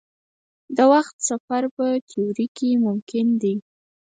[0.75, 3.55] د وخت سفر په تیوري کې ممکن دی.